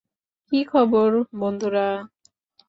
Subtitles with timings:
[0.51, 1.09] কী খবর,
[1.39, 1.87] বন্ধুরা।